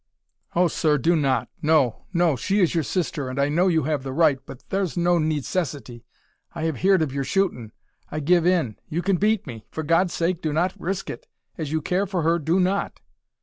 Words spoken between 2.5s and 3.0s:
is your